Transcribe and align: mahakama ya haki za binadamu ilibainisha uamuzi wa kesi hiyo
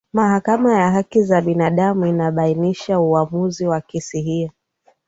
mahakama 0.13 0.73
ya 0.73 0.91
haki 0.91 1.23
za 1.23 1.41
binadamu 1.41 2.05
ilibainisha 2.05 2.99
uamuzi 2.99 3.67
wa 3.67 3.81
kesi 3.81 4.21
hiyo 4.21 4.51